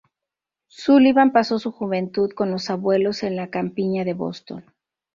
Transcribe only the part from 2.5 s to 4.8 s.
abuelos en la campiña de Boston.